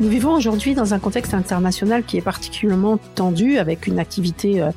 Nous 0.00 0.08
vivons 0.08 0.32
aujourd'hui 0.32 0.74
dans 0.74 0.94
un 0.94 1.00
contexte 1.00 1.34
international 1.34 2.04
qui 2.04 2.18
est 2.18 2.22
particulièrement 2.22 2.98
tendu, 3.16 3.58
avec 3.58 3.88
une 3.88 3.98
activité 3.98 4.62
euh, 4.62 4.70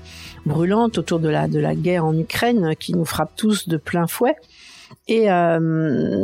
brûlante 0.48 0.98
autour 0.98 1.20
de 1.20 1.30
la, 1.30 1.48
de 1.48 1.60
la 1.60 1.76
guerre 1.76 2.06
en 2.06 2.18
Ukraine 2.18 2.74
qui 2.80 2.94
nous 2.94 3.06
frappe 3.06 3.36
tous 3.36 3.68
de 3.68 3.78
plein 3.78 4.08
fouet. 4.08 4.36
Et 5.08 5.32
euh, 5.32 5.60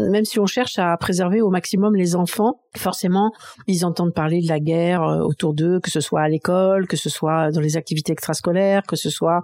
même 0.10 0.26
si 0.26 0.40
on 0.40 0.46
cherche 0.46 0.80
à 0.80 0.96
préserver 0.98 1.42
au 1.42 1.50
maximum 1.50 1.96
les 1.96 2.16
enfants, 2.16 2.62
forcément, 2.76 3.32
ils 3.68 3.86
entendent 3.86 4.14
parler 4.14 4.42
de 4.42 4.48
la 4.48 4.60
guerre 4.60 5.04
euh, 5.04 5.20
autour 5.20 5.54
d'eux, 5.54 5.80
que 5.80 5.92
ce 5.92 6.00
soit 6.00 6.22
à 6.22 6.30
l'école, 6.30 6.88
que 6.88 6.98
ce 6.98 7.10
soit 7.10 7.52
dans 7.52 7.62
les 7.62 7.78
activités 7.78 8.12
extrascolaires, 8.12 8.84
que 8.84 8.96
ce 8.96 9.10
soit 9.10 9.42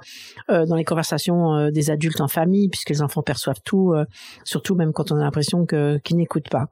euh, 0.49 0.65
dans 0.65 0.75
les 0.75 0.83
conversations 0.83 1.69
des 1.71 1.89
adultes 1.89 2.21
en 2.21 2.27
famille, 2.27 2.69
puisque 2.69 2.89
les 2.89 3.01
enfants 3.01 3.21
perçoivent 3.21 3.61
tout, 3.63 3.93
surtout 4.43 4.75
même 4.75 4.93
quand 4.93 5.11
on 5.11 5.17
a 5.17 5.21
l'impression 5.21 5.65
qu'ils 5.65 6.17
n'écoutent 6.17 6.49
pas. 6.49 6.67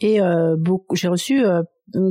Et 0.00 0.20
beaucoup, 0.56 0.96
j'ai 0.96 1.08
reçu 1.08 1.44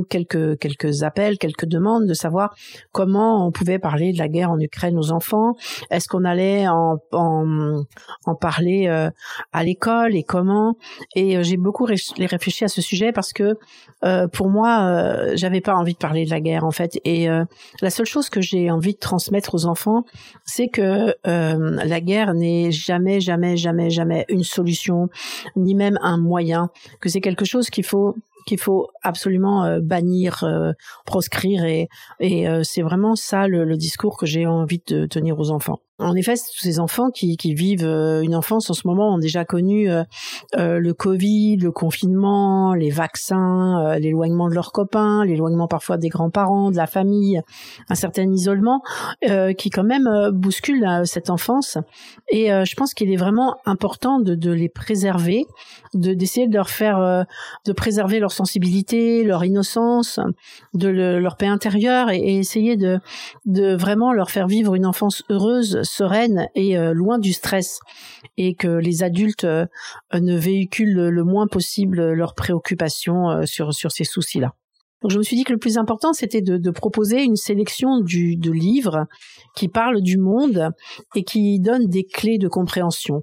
quelques 0.08 0.58
quelques 0.58 1.02
appels, 1.02 1.38
quelques 1.38 1.66
demandes 1.66 2.06
de 2.06 2.14
savoir 2.14 2.54
comment 2.92 3.46
on 3.46 3.50
pouvait 3.52 3.78
parler 3.78 4.12
de 4.12 4.18
la 4.18 4.28
guerre 4.28 4.50
en 4.50 4.58
Ukraine 4.58 4.98
aux 4.98 5.12
enfants. 5.12 5.54
Est-ce 5.90 6.08
qu'on 6.08 6.24
allait 6.24 6.66
en, 6.68 6.98
en, 7.12 7.82
en 8.24 8.34
parler 8.34 8.86
euh, 8.88 9.10
à 9.52 9.64
l'école 9.64 10.16
et 10.16 10.22
comment? 10.22 10.76
Et 11.14 11.36
euh, 11.36 11.42
j'ai 11.42 11.56
beaucoup 11.56 11.84
réfléchi 11.84 12.64
à 12.64 12.68
ce 12.68 12.80
sujet 12.80 13.12
parce 13.12 13.32
que 13.32 13.56
euh, 14.04 14.28
pour 14.28 14.48
moi, 14.48 14.80
euh, 14.82 15.32
j'avais 15.34 15.60
pas 15.60 15.74
envie 15.74 15.94
de 15.94 15.98
parler 15.98 16.24
de 16.24 16.30
la 16.30 16.40
guerre 16.40 16.64
en 16.64 16.70
fait. 16.70 16.98
Et 17.04 17.28
la 17.80 17.90
seule 17.90 18.06
chose 18.06 18.28
que 18.28 18.40
j'ai 18.40 18.70
envie 18.70 18.94
de 18.94 18.98
transmettre 18.98 19.54
aux 19.54 19.66
enfants, 19.66 20.04
c'est 20.44 20.68
que 20.68 21.14
la 21.24 22.00
guerre 22.00 22.34
n'est 22.34 22.70
jamais, 22.70 23.20
jamais, 23.20 23.56
jamais, 23.56 23.90
jamais 23.90 24.24
une 24.28 24.42
solution, 24.42 25.08
ni 25.56 25.74
même 25.74 25.98
un 26.02 26.18
moyen. 26.18 26.70
Que 27.00 27.08
c'est 27.08 27.20
quelque 27.20 27.44
chose 27.44 27.70
qu'il 27.70 27.84
faut 27.84 28.14
qu'il 28.48 28.58
faut 28.58 28.88
absolument 29.02 29.64
euh, 29.64 29.80
bannir, 29.80 30.42
euh, 30.42 30.72
proscrire 31.04 31.64
et, 31.64 31.88
et 32.18 32.48
euh, 32.48 32.62
c'est 32.64 32.80
vraiment 32.82 33.14
ça 33.14 33.46
le, 33.46 33.76
discours 33.76 34.16
que 34.16 34.26
j'ai 34.26 34.46
envie 34.46 34.82
de 34.86 35.06
tenir 35.06 35.38
aux 35.38 35.50
enfants. 35.50 35.80
En 35.98 36.14
effet, 36.14 36.34
ces 36.36 36.78
enfants 36.80 37.10
qui, 37.10 37.36
qui 37.36 37.54
vivent 37.54 37.84
une 37.86 38.34
enfance 38.34 38.70
en 38.70 38.74
ce 38.74 38.86
moment 38.86 39.14
ont 39.14 39.18
déjà 39.18 39.44
connu 39.44 39.88
le 40.56 40.92
Covid, 40.92 41.56
le 41.56 41.72
confinement, 41.72 42.74
les 42.74 42.90
vaccins, 42.90 43.96
l'éloignement 43.98 44.48
de 44.48 44.54
leurs 44.54 44.72
copains, 44.72 45.24
l'éloignement 45.24 45.66
parfois 45.66 45.96
des 45.96 46.08
grands-parents, 46.08 46.70
de 46.70 46.76
la 46.76 46.86
famille, 46.86 47.40
un 47.88 47.94
certain 47.94 48.30
isolement 48.30 48.82
qui 49.56 49.70
quand 49.70 49.84
même 49.84 50.08
bouscule 50.32 50.86
cette 51.04 51.30
enfance. 51.30 51.78
Et 52.28 52.48
je 52.48 52.74
pense 52.76 52.94
qu'il 52.94 53.12
est 53.12 53.16
vraiment 53.16 53.56
important 53.66 54.20
de, 54.20 54.34
de 54.34 54.52
les 54.52 54.68
préserver, 54.68 55.46
de 55.94 56.14
d'essayer 56.14 56.46
de 56.46 56.54
leur 56.54 56.70
faire, 56.70 57.26
de 57.64 57.72
préserver 57.72 58.20
leur 58.20 58.32
sensibilité, 58.32 59.24
leur 59.24 59.44
innocence, 59.44 60.20
de 60.74 60.88
leur 60.88 61.36
paix 61.36 61.46
intérieure 61.46 62.10
et, 62.10 62.38
essayer 62.38 62.76
de, 62.76 63.00
de 63.46 63.74
vraiment 63.74 64.12
leur 64.12 64.30
faire 64.30 64.46
vivre 64.46 64.74
une 64.74 64.86
enfance 64.86 65.24
heureuse, 65.28 65.80
sereine 65.88 66.48
et 66.54 66.78
euh, 66.78 66.92
loin 66.92 67.18
du 67.18 67.32
stress 67.32 67.80
et 68.36 68.54
que 68.54 68.68
les 68.68 69.02
adultes 69.02 69.44
euh, 69.44 69.66
ne 70.12 70.36
véhiculent 70.36 71.08
le, 71.08 71.24
moins 71.24 71.46
possible 71.46 72.12
leurs 72.12 72.34
préoccupations 72.34 73.30
euh, 73.30 73.46
sur, 73.46 73.74
sur 73.74 73.92
ces 73.92 74.04
soucis-là. 74.04 74.54
Donc 75.02 75.12
je 75.12 75.18
me 75.18 75.22
suis 75.22 75.36
dit 75.36 75.44
que 75.44 75.52
le 75.52 75.58
plus 75.58 75.78
important, 75.78 76.12
c'était 76.12 76.40
de, 76.40 76.70
proposer 76.70 77.22
une 77.22 77.36
sélection 77.36 78.00
du, 78.00 78.36
de 78.36 78.50
livres 78.50 79.06
qui 79.54 79.68
parlent 79.68 80.02
du 80.02 80.18
monde 80.18 80.70
et 81.14 81.22
qui 81.22 81.60
donnent 81.60 81.86
des 81.86 82.04
clés 82.04 82.38
de 82.38 82.48
compréhension, 82.48 83.22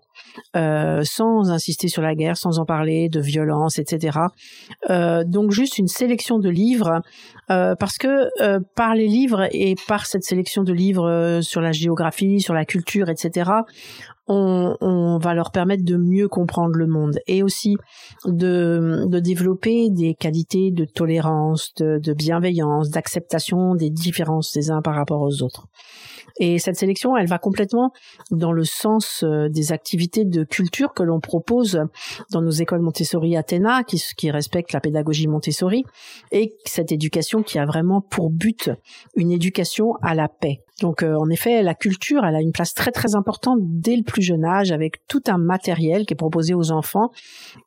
euh, 0.56 1.04
sans 1.04 1.52
insister 1.52 1.88
sur 1.88 2.02
la 2.02 2.16
guerre, 2.16 2.38
sans 2.38 2.60
en 2.60 2.66
parler 2.66 3.10
de 3.10 3.20
violence, 3.20 3.78
etc. 3.78 4.20
Euh, 4.90 5.24
donc 5.26 5.52
juste 5.52 5.78
une 5.78 5.88
sélection 5.88 6.40
de 6.40 6.50
livres, 6.50 7.02
euh, 7.52 7.76
parce 7.76 7.98
que 7.98 8.30
par 8.76 8.96
les 8.96 9.08
livres 9.08 9.48
et 9.52 9.76
par 9.88 10.06
cette 10.06 10.24
sélection 10.24 10.64
de 10.64 10.74
livres 10.74 11.40
sur 11.42 11.62
la 11.62 11.72
géographie, 11.72 12.40
sur 12.40 12.54
la 12.54 12.66
culture, 12.66 13.10
etc., 13.10 13.52
on, 14.28 14.76
on, 14.82 15.18
va 15.18 15.34
leur 15.34 15.52
permettre 15.52 15.84
de 15.84 15.98
mieux 15.98 16.28
comprendre 16.28 16.76
le 16.76 16.88
monde 16.88 17.20
et 17.28 17.44
aussi 17.44 17.76
de, 18.26 19.06
de 19.08 19.20
développer 19.20 19.90
des 19.90 20.16
qualités 20.16 20.72
de 20.72 20.86
tolérance, 20.86 21.74
de, 21.76 22.00
de 22.00 22.14
bienveillance, 22.14 22.90
d'acceptation 22.90 23.76
des 23.76 23.90
différences 23.90 24.54
des 24.54 24.72
uns 24.72 24.82
par 24.82 24.96
rapport 24.96 25.22
aux 25.22 25.44
autres. 25.44 25.68
Et 26.38 26.60
cette 26.60 26.76
sélection, 26.76 27.16
elle 27.16 27.28
va 27.28 27.38
complètement 27.38 27.92
dans 28.30 28.52
le 28.52 28.66
sens 28.66 29.24
euh, 29.24 29.48
des 29.48 29.72
activités 29.72 30.26
de 30.26 30.44
culture 30.44 30.94
que 30.94 31.04
l'on 31.04 31.20
propose 31.20 31.82
dans 32.32 32.42
nos 32.42 32.52
écoles 32.52 32.82
Montessori 32.82 33.38
Athéna, 33.38 33.84
qui, 33.84 34.04
qui 34.18 34.32
respectent 34.32 34.74
la 34.74 34.82
pédagogie 34.82 35.28
Montessori, 35.28 35.86
et 36.32 36.58
cette 36.66 36.92
éducation 36.92 37.42
qui 37.42 37.58
a 37.58 37.66
vraiment 37.66 38.02
pour 38.02 38.30
but 38.30 38.70
une 39.16 39.32
éducation 39.32 39.94
à 40.02 40.14
la 40.14 40.28
paix. 40.28 40.65
Donc 40.82 41.04
euh, 41.04 41.16
en 41.16 41.30
effet, 41.30 41.64
la 41.64 41.74
culture, 41.74 42.26
elle 42.26 42.36
a 42.36 42.42
une 42.42 42.52
place 42.52 42.74
très 42.74 42.92
très 42.92 43.16
importante 43.16 43.60
dès 43.62 43.96
le 43.96 44.04
plus 44.04 44.22
jeune 44.22 44.44
âge, 44.44 44.72
avec 44.72 45.06
tout 45.08 45.24
un 45.28 45.38
matériel 45.38 46.06
qui 46.06 46.14
est 46.14 46.18
proposé 46.18 46.54
aux 46.54 46.72
enfants, 46.72 47.12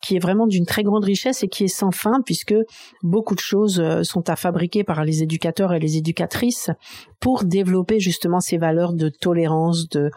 qui 0.03 0.17
est 0.17 0.19
vraiment 0.19 0.47
d'une 0.47 0.67
très 0.67 0.83
grande 0.83 1.05
richesse 1.05 1.43
et 1.43 1.49
qui 1.49 1.65
est 1.65 1.69
sans 1.69 1.91
fin, 1.91 2.21
puisque 2.25 2.55
beaucoup 3.03 3.35
de 3.35 3.41
choses 3.41 3.81
euh, 3.81 4.03
sont 4.03 4.29
à 4.29 4.37
fabriquer 4.37 4.85
par 4.85 5.05
les 5.05 5.23
éducateurs 5.23 5.73
et 5.73 5.79
les 5.79 5.97
éducatrices 5.97 6.71
pour 7.19 7.45
développer 7.45 7.99
justement 7.99 8.41
ces 8.41 8.59
valeurs 8.59 8.93
de 8.93 9.09
tolérance, 9.09 9.89
de 9.89 10.11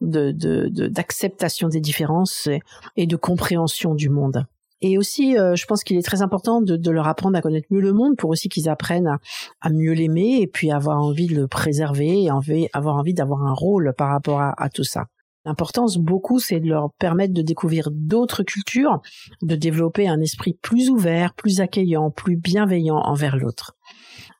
d'acceptation 0.00 1.68
de, 1.68 1.72
des 1.74 1.80
différences 1.80 2.48
et 2.96 3.06
de 3.06 3.16
compréhension 3.16 3.94
du 3.94 4.08
monde. 4.08 4.46
Et 4.80 4.96
aussi, 4.96 5.36
euh, 5.36 5.56
je 5.56 5.66
pense 5.66 5.82
qu'il 5.82 5.96
est 5.96 6.02
très 6.02 6.22
important 6.22 6.60
de, 6.60 6.76
de, 6.76 6.90
leur 6.90 7.08
apprendre 7.08 7.36
à 7.36 7.40
connaître 7.40 7.66
mieux 7.70 7.80
le 7.80 7.92
monde 7.92 8.16
pour 8.16 8.30
aussi 8.30 8.48
qu'ils 8.48 8.68
apprennent 8.68 9.18
à, 9.60 9.70
mieux 9.70 9.92
l'aimer 9.92 10.38
et 10.40 10.46
puis 10.46 10.70
avoir 10.70 11.00
envie 11.00 11.26
de 11.26 11.34
le 11.34 11.48
préserver 11.48 12.22
et 12.22 12.30
envie, 12.30 12.68
avoir 12.72 12.96
envie 12.96 13.14
d'avoir 13.14 13.42
un 13.44 13.54
rôle 13.54 13.92
par 13.96 14.10
rapport 14.10 14.40
à, 14.40 14.54
à 14.56 14.68
tout 14.68 14.84
ça. 14.84 15.06
L'importance 15.44 15.96
beaucoup, 15.96 16.40
c'est 16.40 16.60
de 16.60 16.68
leur 16.68 16.92
permettre 16.98 17.32
de 17.32 17.42
découvrir 17.42 17.88
d'autres 17.90 18.42
cultures, 18.42 19.00
de 19.42 19.56
développer 19.56 20.06
un 20.06 20.20
esprit 20.20 20.58
plus 20.60 20.90
ouvert, 20.90 21.32
plus 21.34 21.60
accueillant, 21.60 22.10
plus 22.10 22.36
bienveillant 22.36 22.98
envers 22.98 23.36
l'autre. 23.36 23.77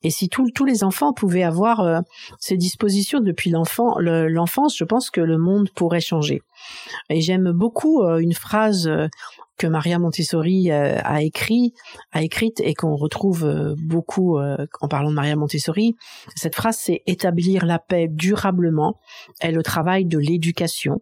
Et 0.02 0.10
si 0.10 0.28
tous 0.28 0.64
les 0.64 0.84
enfants 0.84 1.12
pouvaient 1.12 1.42
avoir 1.42 1.80
euh, 1.80 2.00
ces 2.38 2.56
dispositions 2.56 3.20
depuis 3.20 3.50
l'enfant, 3.50 3.98
l'enfance, 3.98 4.76
je 4.76 4.84
pense 4.84 5.10
que 5.10 5.20
le 5.20 5.38
monde 5.38 5.68
pourrait 5.74 6.00
changer. 6.00 6.42
Et 7.10 7.20
j'aime 7.20 7.50
beaucoup 7.52 8.02
euh, 8.02 8.18
une 8.18 8.32
phrase 8.32 8.86
euh, 8.86 9.08
que 9.56 9.66
Maria 9.66 9.98
Montessori 9.98 10.70
a 10.70 11.20
écrit, 11.20 11.74
a 12.12 12.22
écrite 12.22 12.60
et 12.60 12.74
qu'on 12.74 12.94
retrouve 12.94 13.74
beaucoup 13.76 14.38
en 14.38 14.86
parlant 14.86 15.10
de 15.10 15.16
Maria 15.16 15.34
Montessori. 15.34 15.96
Cette 16.36 16.54
phrase, 16.54 16.76
c'est 16.76 17.02
établir 17.06 17.66
la 17.66 17.80
paix 17.80 18.06
durablement 18.08 19.00
est 19.40 19.50
le 19.50 19.64
travail 19.64 20.04
de 20.04 20.16
l'éducation. 20.16 21.00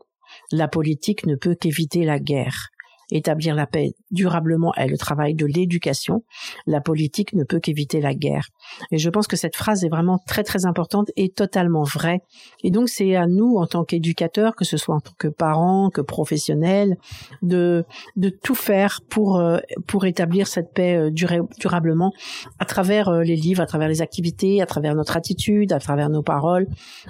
La 0.52 0.68
politique 0.68 1.26
ne 1.26 1.34
peut 1.34 1.54
qu'éviter 1.54 2.06
la 2.06 2.18
guerre. 2.18 2.70
Établir 3.10 3.54
la 3.54 3.66
paix 3.66 3.92
durablement 4.10 4.74
est 4.74 4.88
le 4.88 4.98
travail 4.98 5.34
de 5.34 5.46
l'éducation. 5.46 6.24
La 6.66 6.80
politique 6.80 7.32
ne 7.34 7.44
peut 7.44 7.60
qu'éviter 7.60 8.00
la 8.00 8.14
guerre. 8.14 8.48
Et 8.90 8.98
je 8.98 9.10
pense 9.10 9.26
que 9.26 9.36
cette 9.36 9.56
phrase 9.56 9.84
est 9.84 9.88
vraiment 9.88 10.18
très 10.26 10.42
très 10.42 10.66
importante 10.66 11.10
et 11.16 11.28
totalement 11.28 11.84
vraie. 11.84 12.20
Et 12.64 12.70
donc 12.70 12.88
c'est 12.88 13.14
à 13.14 13.26
nous 13.26 13.56
en 13.56 13.66
tant 13.66 13.84
qu'éducateurs, 13.84 14.56
que 14.56 14.64
ce 14.64 14.76
soit 14.76 14.94
en 14.94 15.00
tant 15.00 15.14
que 15.18 15.28
parents, 15.28 15.90
que 15.90 16.00
professionnels, 16.00 16.96
de 17.42 17.84
de 18.16 18.28
tout 18.28 18.54
faire 18.54 19.00
pour 19.08 19.36
euh, 19.36 19.58
pour 19.86 20.06
établir 20.06 20.46
cette 20.48 20.72
paix 20.72 20.96
euh, 20.96 21.10
durablement 21.10 22.12
à 22.58 22.64
travers 22.64 23.08
euh, 23.08 23.22
les 23.22 23.36
livres, 23.36 23.62
à 23.62 23.66
travers 23.66 23.88
les 23.88 24.02
activités, 24.02 24.60
à 24.62 24.66
travers 24.66 24.94
notre 24.94 25.16
attitude, 25.16 25.72
à 25.72 25.78
travers 25.78 26.10
nos 26.10 26.22
paroles, 26.22 26.66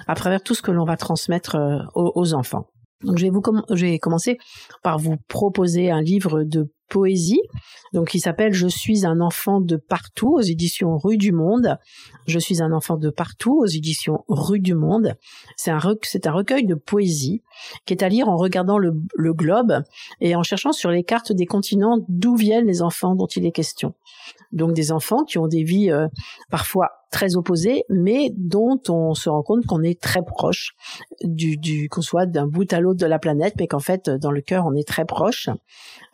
à 0.07 0.15
travers 0.15 0.43
tout 0.43 0.53
ce 0.53 0.61
que 0.61 0.71
l'on 0.71 0.85
va 0.85 0.97
transmettre 0.97 1.57
aux 1.95 2.33
enfants. 2.33 2.67
Donc 3.03 3.17
je 3.17 3.25
vais 3.25 3.29
vous 3.29 3.41
j'ai 3.71 3.99
commencé 3.99 4.37
par 4.81 4.97
vous 4.97 5.17
proposer 5.27 5.91
un 5.91 6.01
livre 6.01 6.43
de 6.43 6.71
poésie, 6.89 7.41
donc 7.93 8.09
qui 8.09 8.19
s'appelle 8.19 8.53
Je 8.53 8.67
suis 8.67 9.05
un 9.05 9.19
enfant 9.19 9.61
de 9.61 9.75
partout 9.75 10.35
aux 10.35 10.41
éditions 10.41 10.97
Rue 10.97 11.17
du 11.17 11.31
Monde. 11.31 11.77
Je 12.25 12.39
suis 12.39 12.61
un 12.61 12.71
enfant 12.71 12.97
de 12.97 13.09
partout 13.09 13.59
aux 13.59 13.65
éditions 13.65 14.23
Rue 14.27 14.59
du 14.59 14.73
Monde. 14.73 15.15
C'est 15.57 15.71
un, 15.71 15.79
recueil 15.79 16.65
de 16.65 16.75
poésie 16.75 17.43
qui 17.85 17.93
est 17.93 18.03
à 18.03 18.09
lire 18.09 18.29
en 18.29 18.37
regardant 18.37 18.77
le 18.77 19.33
globe 19.33 19.83
et 20.21 20.35
en 20.35 20.43
cherchant 20.43 20.71
sur 20.71 20.89
les 20.89 21.03
cartes 21.03 21.31
des 21.31 21.45
continents 21.45 21.99
d'où 22.07 22.35
viennent 22.35 22.67
les 22.67 22.81
enfants 22.81 23.15
dont 23.15 23.27
il 23.27 23.45
est 23.45 23.51
question. 23.51 23.93
Donc 24.51 24.73
des 24.73 24.91
enfants 24.91 25.23
qui 25.23 25.37
ont 25.37 25.47
des 25.47 25.63
vies 25.63 25.91
euh, 25.91 26.07
parfois 26.49 26.89
très 27.11 27.37
opposées, 27.37 27.83
mais 27.89 28.31
dont 28.35 28.79
on 28.89 29.13
se 29.13 29.29
rend 29.29 29.41
compte 29.41 29.65
qu'on 29.65 29.81
est 29.81 29.99
très 29.99 30.21
proche 30.21 30.75
du, 31.23 31.57
du 31.57 31.87
qu'on 31.89 32.01
soit 32.01 32.25
d'un 32.25 32.47
bout 32.47 32.71
à 32.73 32.81
l'autre 32.81 32.99
de 32.99 33.05
la 33.05 33.17
planète, 33.17 33.53
mais 33.59 33.67
qu'en 33.67 33.79
fait 33.79 34.09
dans 34.09 34.31
le 34.31 34.41
cœur 34.41 34.65
on 34.65 34.73
est 34.73 34.87
très 34.87 35.05
proche. 35.05 35.49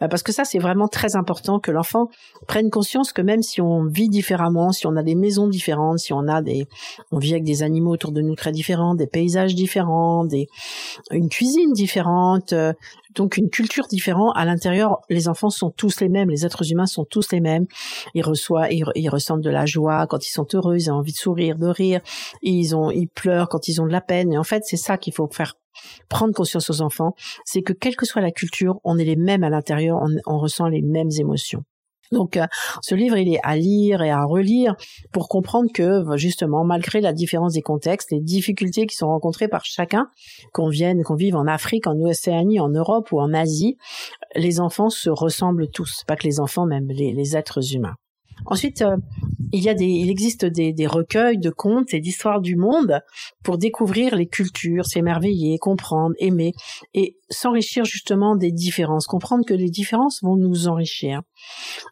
Euh, 0.02 0.08
parce 0.08 0.22
que 0.22 0.32
ça 0.32 0.46
c'est 0.46 0.60
vraiment 0.60 0.88
très 0.88 1.16
important 1.16 1.60
que 1.60 1.72
l'enfant 1.72 2.10
prenne 2.48 2.70
conscience 2.70 3.12
que 3.12 3.22
même 3.22 3.42
si 3.42 3.60
on 3.60 3.86
vit 3.86 4.10
différemment, 4.10 4.72
si 4.72 4.86
on 4.86 4.96
a 4.96 5.04
des 5.04 5.16
maisons 5.16 5.48
différentes, 5.48 6.00
si 6.00 6.14
on 6.14 6.28
a 6.28 6.42
des, 6.42 6.68
on 7.12 7.18
vit 7.18 7.32
avec 7.32 7.44
des 7.44 7.64
animaux 7.64 7.92
autour 7.92 8.12
de 8.12 8.22
nous 8.22 8.36
très 8.36 8.52
différents, 8.52 8.94
des 8.94 9.08
paysages 9.08 9.56
différents, 9.56 10.26
des, 10.26 10.48
une 11.12 11.30
cuisine 11.30 11.74
différente, 11.74 12.54
euh, 12.54 12.74
donc 13.16 13.38
une 13.38 13.50
culture 13.50 13.88
différente. 13.88 14.34
À 14.36 14.46
l'intérieur, 14.46 15.02
les 15.10 15.28
enfants 15.28 15.50
sont 15.50 15.70
tous 15.70 16.00
les 16.02 16.10
mêmes, 16.10 16.30
les 16.30 16.46
êtres 16.46 16.72
humains 16.72 16.86
sont 16.86 17.06
tous 17.06 17.32
les 17.32 17.42
mêmes. 17.42 17.66
Ils 18.14 18.24
reçoivent, 18.24 18.72
ils, 18.72 19.10
ressentent 19.10 19.42
de 19.42 19.50
la 19.50 19.66
joie 19.66 20.08
quand 20.08 20.26
ils 20.26 20.32
sont 20.32 20.48
heureux, 20.54 20.76
ils 20.76 20.92
ont 20.92 20.96
envie 20.96 21.12
de 21.12 21.18
sourire, 21.18 21.58
de 21.58 21.68
rire. 21.68 22.02
Ils 22.42 22.76
ont, 22.76 22.92
ils 22.92 23.08
pleurent 23.08 23.50
quand 23.50 23.68
ils 23.68 23.82
ont 23.82 23.86
de 23.86 23.92
la 23.92 24.02
peine. 24.02 24.34
Et 24.34 24.38
en 24.38 24.44
fait, 24.44 24.64
c'est 24.66 24.78
ça 24.78 24.98
qu'il 24.98 25.14
faut 25.14 25.28
faire 25.32 25.56
prendre 26.10 26.34
conscience 26.34 26.70
aux 26.70 26.82
enfants, 26.82 27.16
c'est 27.46 27.62
que 27.62 27.74
quelle 27.74 27.96
que 27.96 28.06
soit 28.06 28.22
la 28.22 28.32
culture, 28.32 28.80
on 28.84 28.98
est 28.98 29.06
les 29.06 29.16
mêmes 29.16 29.44
à 29.44 29.50
l'intérieur, 29.50 30.00
on, 30.26 30.38
ressent 30.38 30.68
les 30.68 30.82
mêmes 30.82 31.10
émotions. 31.18 31.64
Donc 32.14 32.38
euh, 32.38 32.46
ce 32.82 32.96
livre, 32.96 33.18
il 33.18 33.34
est 33.34 33.40
à 33.44 33.56
lire 33.56 34.02
et 34.02 34.12
à 34.12 34.24
relire 34.24 34.76
pour 35.12 35.28
comprendre 35.28 35.70
que 35.74 36.06
justement, 36.16 36.64
malgré 36.64 37.02
la 37.02 37.14
différence 37.14 37.54
des 37.54 37.62
contextes, 37.62 38.12
les 38.12 38.22
difficultés 38.22 38.86
qui 38.86 38.96
sont 38.96 39.08
rencontrées 39.08 39.48
par 39.48 39.66
chacun, 39.66 40.08
qu'on 40.54 40.70
vienne, 40.70 41.04
qu'on 41.04 41.16
vive 41.16 41.36
en 41.36 41.48
Afrique, 41.48 41.88
en 41.88 42.00
Océanie, 42.00 42.60
en 42.60 42.70
Europe 42.70 43.12
ou 43.12 43.20
en 43.20 43.34
Asie, 43.34 43.78
les 44.36 44.60
enfants 44.60 44.90
se 44.90 45.10
ressemblent 45.10 45.70
tous, 45.70 46.04
pas 46.08 46.16
que 46.16 46.28
les 46.28 46.40
enfants, 46.40 46.66
même 46.66 46.88
les 46.90 47.36
êtres 47.36 47.76
humains. 47.76 47.96
Ensuite, 48.46 48.82
euh, 48.82 48.98
il 49.52 49.64
y 49.64 49.70
a 49.70 49.74
des, 49.74 49.86
il 49.86 50.10
existe 50.10 50.46
des, 50.46 50.74
des 50.74 50.88
recueils 50.88 51.38
de 51.38 51.50
contes 51.50 51.94
et 51.94 52.00
d'histoires 52.00 52.42
du 52.42 52.56
monde 52.56 53.02
pour 53.44 53.58
découvrir 53.58 54.16
les 54.16 54.28
cultures, 54.28 54.86
s'émerveiller, 54.86 55.58
comprendre, 55.60 56.16
aimer 56.18 56.54
et 56.94 57.18
s'enrichir 57.34 57.86
justement 57.86 58.36
des 58.36 58.52
différences, 58.52 59.08
comprendre 59.08 59.46
que 59.46 59.54
les 59.54 59.70
différences 59.70 60.22
vont 60.24 60.36
nous 60.36 60.68
enrichir. 60.68 61.22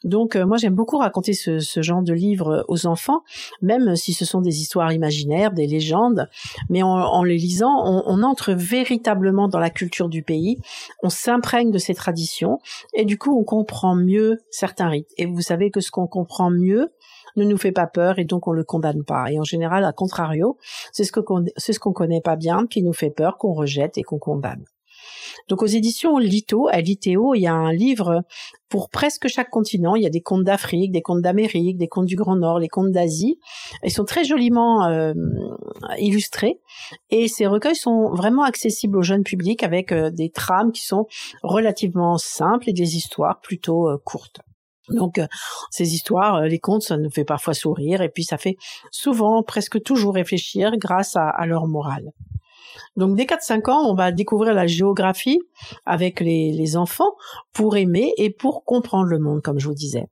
Donc 0.03 0.35
euh, 0.35 0.45
moi 0.45 0.57
j'aime 0.57 0.75
beaucoup 0.75 0.97
raconter 0.97 1.33
ce, 1.33 1.59
ce, 1.59 1.81
genre 1.81 2.01
de 2.01 2.13
livres 2.13 2.63
aux 2.67 2.85
enfants, 2.88 3.23
même 3.61 3.95
si 3.95 4.13
ce 4.13 4.23
sont 4.23 4.41
des 4.41 4.61
histoires 4.61 4.93
imaginaires, 4.93 5.51
des 5.51 5.67
légendes, 5.67 6.29
mais 6.69 6.83
en, 6.83 6.89
en 6.89 7.23
les 7.23 7.38
lisant, 7.38 7.83
on, 7.85 8.03
on, 8.05 8.23
entre 8.23 8.53
véritablement 8.53 9.47
dans 9.47 9.59
la 9.59 9.69
culture 9.69 10.09
du 10.09 10.23
pays, 10.23 10.57
on 11.03 11.09
s'imprègne 11.09 11.71
de 11.71 11.77
ses 11.77 11.95
traditions 11.95 12.59
et 12.93 13.05
du 13.05 13.17
coup 13.17 13.38
on 13.38 13.43
comprend 13.43 13.95
mieux 13.95 14.38
certains 14.51 14.89
rites. 14.89 15.11
Et 15.17 15.25
vous 15.25 15.41
savez 15.41 15.71
que 15.71 15.81
ce 15.81 15.91
qu'on 15.91 16.07
comprend 16.07 16.49
mieux, 16.49 16.91
ne 17.35 17.45
nous 17.45 17.57
fait 17.57 17.71
pas 17.71 17.88
peur 17.88 18.19
et 18.19 18.25
donc 18.25 18.47
on 18.47 18.51
le 18.51 18.63
condamne 18.63 19.03
pas. 19.03 19.31
Et 19.31 19.39
en 19.39 19.43
général, 19.43 19.83
à 19.83 19.93
contrario, 19.93 20.57
c'est 20.91 21.03
ce 21.03 21.11
que 21.11 21.21
c'est 21.57 21.73
ce 21.73 21.79
qu'on 21.79 21.93
connaît 21.93 22.21
pas 22.21 22.35
bien 22.35 22.67
qui 22.67 22.83
nous 22.83 22.93
fait 22.93 23.09
peur, 23.09 23.38
qu'on 23.38 23.53
rejette 23.53 23.97
et 23.97 24.03
qu'on 24.03 24.19
condamne. 24.19 24.65
Donc 25.48 25.62
aux 25.63 25.68
éditions 25.68 26.18
Lito, 26.18 26.68
à 26.68 26.81
Litéo, 26.81 27.36
il 27.36 27.42
y 27.42 27.48
a 27.48 27.54
un 27.54 27.74
livre 27.74 28.24
pour 28.69 28.89
presque 28.89 29.28
chaque 29.28 29.50
continent. 29.50 29.95
Il 29.95 30.04
y 30.04 30.07
a 30.07 30.10
des 30.10 30.22
contes 30.22 30.44
d'Afrique, 30.44 30.92
des 30.92 31.01
contes 31.01 31.22
d'Amérique, 31.22 31.78
des 31.78 31.88
contes 31.88 32.06
du 32.06 32.16
Grand 32.16 32.38
Nord, 32.38 32.60
les 32.60 32.69
contes 32.69 32.92
d'Asie. 32.92 33.38
Ils 33.83 33.92
sont 33.92 34.06
très 34.06 34.24
joliment 34.24 34.86
euh, 34.86 35.13
illustrés 36.00 36.60
et 37.10 37.28
ces 37.28 37.45
recueils 37.45 37.75
sont 37.75 38.10
vraiment 38.12 38.44
accessibles 38.44 38.98
au 38.98 39.04
jeune 39.04 39.24
public 39.24 39.63
avec 39.63 39.92
euh, 39.92 40.10
des 40.10 40.30
trames 40.30 40.72
qui 40.72 40.86
sont 40.86 41.07
relativement 41.44 42.18
simples 42.18 42.69
et 42.69 42.74
des 42.74 42.95
histoires 42.95 43.42
plutôt 43.42 43.89
euh, 43.89 43.98
courtes. 44.04 44.39
Donc 44.89 45.22
ces 45.69 45.94
histoires, 45.94 46.42
les 46.42 46.60
contes, 46.60 46.81
ça 46.81 46.98
nous 46.98 47.10
fait 47.10 47.24
parfois 47.24 47.54
sourire 47.54 48.01
et 48.01 48.10
puis 48.10 48.24
ça 48.24 48.38
fait 48.38 48.57
souvent, 48.92 49.44
presque 49.44 49.81
toujours 49.84 50.16
réfléchir 50.16 50.72
grâce 50.77 51.16
à, 51.16 51.45
leur 51.45 51.68
morale. 51.68 52.12
Donc 52.95 53.15
dès 53.15 53.25
4-5 53.25 53.69
ans, 53.69 53.89
on 53.89 53.95
va 53.95 54.12
découvrir 54.12 54.53
la 54.53 54.68
géographie 54.68 55.39
avec 55.85 56.19
les, 56.19 56.77
enfants 56.77 57.15
pour 57.53 57.75
aimer 57.75 58.13
et 58.18 58.29
pour 58.29 58.63
comprendre 58.63 59.06
le 59.06 59.19
monde, 59.19 59.41
comme 59.41 59.59
je 59.59 59.68
vous 59.68 59.73
disais. 59.73 60.06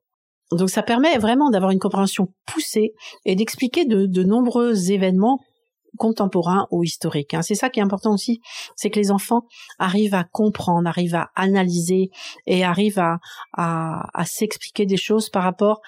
Donc 0.52 0.70
ça 0.70 0.84
permet 0.84 1.18
vraiment 1.18 1.50
d'avoir 1.50 1.72
une 1.72 1.80
compréhension 1.80 2.34
poussée 2.46 2.94
et 3.24 3.36
d'expliquer 3.36 3.86
de 3.86 4.24
nombreux 4.24 4.92
événements 4.92 5.40
contemporain 5.98 6.68
ou 6.72 6.84
historique. 6.84 7.34
Hein. 7.34 7.42
C'est 7.42 7.56
ça 7.56 7.70
qui 7.70 7.80
est 7.80 7.84
important 7.84 8.14
aussi, 8.14 8.42
c'est 8.76 8.90
que 8.90 9.00
les 9.00 9.12
enfants 9.12 9.44
arrivent 9.78 10.16
à 10.16 10.24
comprendre, 10.24 10.88
arrivent 10.88 11.16
à 11.16 11.30
analyser 11.36 12.10
et 12.46 12.64
arrivent 12.64 13.04
à, 13.54 14.26
s'expliquer 14.26 14.86
des 14.86 14.98
choses 14.98 15.30
par 15.30 15.44
rapport 15.44 15.82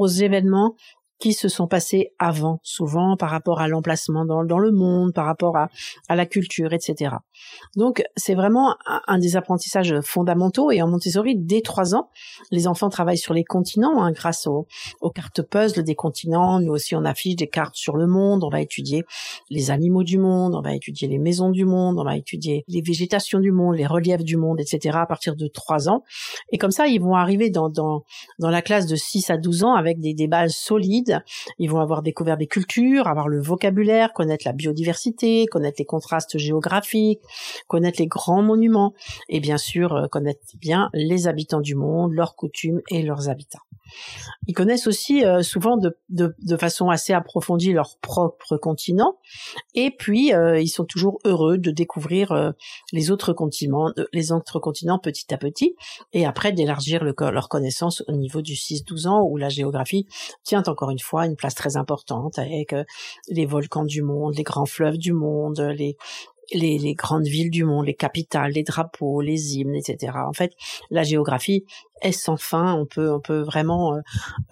aux 0.00 0.06
événements 0.06 0.74
qui 1.18 1.32
se 1.32 1.48
sont 1.48 1.66
passés 1.66 2.12
avant, 2.18 2.60
souvent 2.62 3.16
par 3.16 3.30
rapport 3.30 3.60
à 3.60 3.68
l'emplacement 3.68 4.24
dans, 4.24 4.44
dans, 4.44 4.58
le 4.58 4.70
monde, 4.70 5.14
par 5.14 5.24
rapport 5.24 5.56
à, 5.56 5.68
à 6.08 6.16
la 6.16 6.26
culture, 6.26 6.72
etc. 6.72 7.16
Donc 7.74 8.02
c'est 8.16 8.34
vraiment 8.34 8.76
un, 9.06 9.18
des 9.18 9.36
apprentissages 9.36 10.00
fondamentaux 10.00 10.70
et 10.70 10.82
en 10.82 10.88
Montessori, 10.88 11.34
dès 11.36 11.62
trois 11.62 11.94
ans, 11.94 12.10
les 12.50 12.66
enfants 12.66 12.90
travaillent 12.90 13.18
sur 13.18 13.34
les 13.34 13.44
continents 13.44 14.02
hein, 14.02 14.12
grâce 14.12 14.46
aux, 14.46 14.66
cartes 15.14 15.42
puzzle 15.42 15.84
des 15.84 15.94
continents. 15.94 16.60
Nous 16.60 16.72
aussi, 16.72 16.94
on 16.94 17.04
affiche 17.04 17.36
des 17.36 17.48
cartes 17.48 17.76
sur 17.76 17.96
le 17.96 18.06
monde, 18.06 18.44
on 18.44 18.50
va 18.50 18.60
étudier 18.60 19.04
les 19.50 19.70
animaux 19.70 20.02
du 20.02 20.18
monde, 20.18 20.54
on 20.54 20.60
va 20.60 20.74
étudier 20.74 21.08
les 21.08 21.18
maisons 21.18 21.50
du 21.50 21.64
monde, 21.64 21.98
on 21.98 22.04
va 22.04 22.16
étudier 22.16 22.64
les 22.68 22.82
végétations 22.82 23.40
du 23.40 23.52
monde, 23.52 23.76
les 23.76 23.86
reliefs 23.86 24.24
du 24.24 24.36
monde, 24.36 24.60
etc. 24.60 24.98
à 25.00 25.06
partir 25.06 25.36
de 25.36 25.46
trois 25.46 25.88
ans. 25.88 26.02
Et 26.52 26.58
comme 26.58 26.70
ça, 26.70 26.86
ils 26.86 27.00
vont 27.00 27.14
arriver 27.14 27.50
dans, 27.50 27.70
dans, 27.70 28.04
dans 28.38 28.50
la 28.50 28.62
classe 28.62 28.86
de 28.86 28.96
6 28.96 29.30
à 29.30 29.38
12 29.38 29.64
ans 29.64 29.74
avec 29.74 30.00
des, 30.00 30.14
des 30.14 30.28
bases 30.28 30.54
solides 30.54 31.05
ils 31.58 31.70
vont 31.70 31.80
avoir 31.80 32.02
découvert 32.02 32.36
des 32.36 32.46
cultures, 32.46 33.06
avoir 33.06 33.28
le 33.28 33.40
vocabulaire, 33.40 34.12
connaître 34.12 34.44
la 34.46 34.52
biodiversité, 34.52 35.46
connaître 35.46 35.76
les 35.78 35.84
contrastes 35.84 36.38
géographiques, 36.38 37.20
connaître 37.68 38.00
les 38.00 38.06
grands 38.06 38.42
monuments 38.42 38.94
et 39.28 39.40
bien 39.40 39.58
sûr 39.58 39.94
euh, 39.94 40.06
connaître 40.08 40.40
bien 40.60 40.90
les 40.92 41.28
habitants 41.28 41.60
du 41.60 41.74
monde, 41.74 42.12
leurs 42.12 42.36
coutumes 42.36 42.80
et 42.90 43.02
leurs 43.02 43.28
habitats. 43.28 43.62
Ils 44.46 44.54
connaissent 44.54 44.86
aussi 44.86 45.24
euh, 45.24 45.42
souvent 45.42 45.76
de, 45.76 45.96
de, 46.08 46.56
façon 46.56 46.88
assez 46.88 47.12
approfondie 47.12 47.72
leur 47.72 47.96
propre 48.00 48.56
continent, 48.56 49.18
et 49.74 49.90
puis 49.90 50.32
euh, 50.32 50.60
ils 50.60 50.68
sont 50.68 50.84
toujours 50.84 51.18
heureux 51.24 51.58
de 51.58 51.70
découvrir 51.70 52.32
euh, 52.32 52.52
les 52.92 53.10
autres 53.10 53.32
continents, 53.32 53.92
les 54.12 54.32
autres 54.32 54.58
continents 54.58 54.98
petit 54.98 55.32
à 55.34 55.38
petit, 55.38 55.76
et 56.12 56.26
après 56.26 56.52
d'élargir 56.52 57.04
leur 57.04 57.48
connaissance 57.48 58.02
au 58.08 58.12
niveau 58.12 58.42
du 58.42 58.54
6-12 58.54 59.08
ans 59.08 59.22
où 59.22 59.36
la 59.36 59.48
géographie 59.48 60.06
tient 60.44 60.62
encore 60.66 60.90
une 60.90 60.98
fois 60.98 61.26
une 61.26 61.36
place 61.36 61.54
très 61.54 61.76
importante 61.76 62.38
avec 62.38 62.74
les 63.28 63.46
volcans 63.46 63.84
du 63.84 64.02
monde, 64.02 64.34
les 64.36 64.42
grands 64.42 64.66
fleuves 64.66 64.98
du 64.98 65.12
monde, 65.12 65.60
les 65.60 65.96
les, 66.52 66.78
les, 66.78 66.94
grandes 66.94 67.26
villes 67.26 67.50
du 67.50 67.64
monde, 67.64 67.86
les 67.86 67.94
capitales, 67.94 68.52
les 68.52 68.62
drapeaux, 68.62 69.20
les 69.20 69.56
hymnes, 69.56 69.74
etc. 69.74 70.12
En 70.26 70.32
fait, 70.32 70.52
la 70.90 71.02
géographie 71.02 71.64
est 72.02 72.12
sans 72.12 72.36
fin? 72.36 72.74
On 72.74 72.86
peut, 72.86 73.12
on 73.12 73.20
peut 73.20 73.40
vraiment 73.40 73.94
euh, 73.94 74.00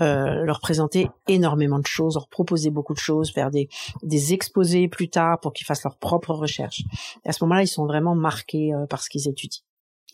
euh, 0.01 0.45
leur 0.45 0.61
présenter 0.61 1.09
énormément 1.29 1.79
de 1.79 1.87
choses, 1.87 2.15
leur 2.15 2.29
proposer 2.29 2.71
beaucoup 2.71 2.95
de 2.95 2.99
choses, 2.99 3.31
faire 3.31 3.51
des, 3.51 3.69
des 4.03 4.33
exposés 4.33 4.89
plus 4.89 5.09
tard 5.09 5.41
pour 5.41 5.53
qu'ils 5.53 5.67
fassent 5.67 5.85
leurs 5.85 5.99
propres 5.99 6.35
recherches. 6.35 6.83
Et 7.25 7.29
à 7.29 7.33
ce 7.33 7.45
moment-là, 7.45 7.63
ils 7.63 7.69
sont 7.69 7.87
vraiment 7.87 8.15
marqués 8.15 8.73
euh, 8.73 8.87
par 8.87 9.03
ce 9.03 9.11
qu'ils 9.11 9.29
étudient. 9.29 9.63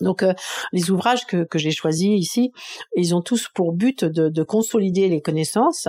Donc 0.01 0.23
euh, 0.23 0.33
les 0.73 0.91
ouvrages 0.91 1.27
que, 1.27 1.47
j'ai 1.55 1.71
choisis 1.71 2.09
ici, 2.09 2.53
ils 2.97 3.15
ont 3.15 3.23
tous 3.23 3.49
pour 3.55 3.73
but 3.73 4.05
de, 4.05 4.29
de 4.29 4.43
consolider 4.43 5.09
les 5.09 5.21
connaissances 5.21 5.89